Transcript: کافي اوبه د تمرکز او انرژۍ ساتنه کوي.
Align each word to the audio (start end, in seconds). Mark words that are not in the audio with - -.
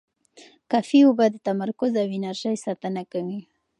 کافي 0.71 0.99
اوبه 1.05 1.25
د 1.31 1.35
تمرکز 1.47 1.91
او 2.01 2.07
انرژۍ 2.17 2.55
ساتنه 2.65 3.03
کوي. 3.11 3.39